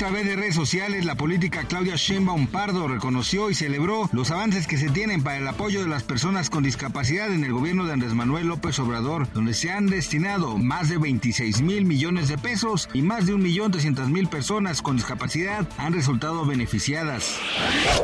[0.00, 4.66] A través de redes sociales, la política Claudia Sheinbaum Pardo reconoció y celebró los avances
[4.66, 7.92] que se tienen para el apoyo de las personas con discapacidad en el gobierno de
[7.92, 12.88] Andrés Manuel López Obrador, donde se han destinado más de 26 mil millones de pesos
[12.94, 17.36] y más de 1.300.000 personas con discapacidad han resultado beneficiadas.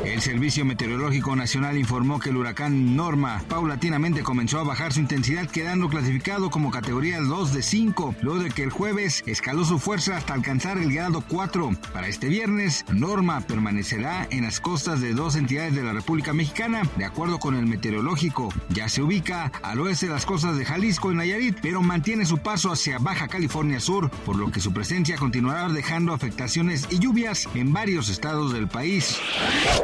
[0.04, 5.48] El Servicio Meteorológico Nacional informó que el huracán Norma paulatinamente comenzó a bajar su intensidad,
[5.48, 10.18] quedando clasificado como categoría 2 de 5, luego de que el jueves escaló su fuerza
[10.18, 11.70] hasta alcanzar el grado 4.
[11.92, 16.82] Para este viernes, Norma permanecerá en las costas de dos entidades de la República Mexicana,
[16.96, 18.52] de acuerdo con el meteorológico.
[18.70, 22.38] Ya se ubica al oeste de las costas de Jalisco y Nayarit, pero mantiene su
[22.38, 27.48] paso hacia Baja California Sur, por lo que su presencia continuará dejando afectaciones y lluvias
[27.54, 29.18] en varios estados del país.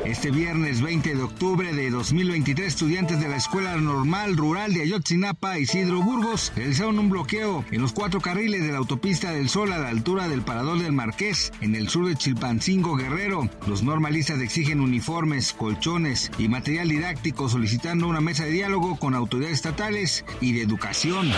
[0.05, 5.59] Este viernes 20 de octubre de 2023, estudiantes de la Escuela Normal Rural de Ayotzinapa,
[5.59, 9.79] Isidro Burgos, realizaron un bloqueo en los cuatro carriles de la autopista del Sol a
[9.79, 13.51] la altura del Parador del Marqués, en el sur de Chilpancingo Guerrero.
[13.67, 19.57] Los normalistas exigen uniformes, colchones y material didáctico solicitando una mesa de diálogo con autoridades
[19.57, 21.31] estatales y de educación.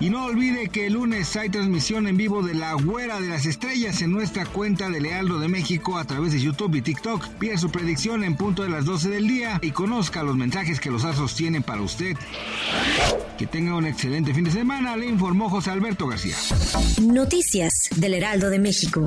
[0.00, 3.46] Y no olvide que el lunes hay transmisión en vivo de la Güera de las
[3.46, 7.26] Estrellas en nuestra cuenta de Lealdo de México a través de YouTube y TikTok.
[7.38, 10.90] Pide su predicción en punto de las 12 del día y conozca los mensajes que
[10.90, 12.14] los astros tienen para usted.
[13.38, 16.36] Que tenga un excelente fin de semana, le informó José Alberto García.
[17.00, 19.06] Noticias del Heraldo de México.